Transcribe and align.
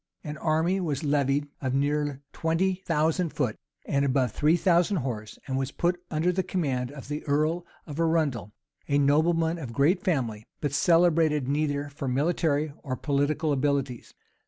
An 0.23 0.35
army 0.39 0.79
was 0.79 1.03
levied 1.03 1.47
of 1.61 1.75
near 1.75 2.21
twenty 2.33 2.73
thousand 2.87 3.33
foot, 3.33 3.55
and 3.85 4.03
above 4.03 4.31
three 4.31 4.57
thousand 4.57 4.97
horse; 4.97 5.37
and 5.45 5.59
was 5.59 5.69
put 5.71 6.01
under 6.09 6.31
the 6.31 6.41
command 6.41 6.89
of 6.91 7.07
the 7.07 7.23
earl 7.25 7.67
of 7.85 7.99
Arundel, 7.99 8.51
a 8.87 8.97
nobleman 8.97 9.59
of 9.59 9.73
great 9.73 10.01
family, 10.03 10.47
but 10.59 10.73
celebrated 10.73 11.47
neither 11.47 11.89
for 11.89 12.07
military 12.07 12.73
nor 12.83 12.95
political 12.95 13.51
abilities. 13.53 14.15